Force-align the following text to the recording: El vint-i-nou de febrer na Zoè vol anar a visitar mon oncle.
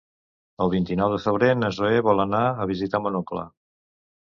El 0.63 0.71
vint-i-nou 0.73 1.11
de 1.15 1.19
febrer 1.25 1.51
na 1.59 1.69
Zoè 1.77 2.01
vol 2.09 2.25
anar 2.25 2.41
a 2.65 2.69
visitar 2.75 3.05
mon 3.07 3.21
oncle. 3.23 3.47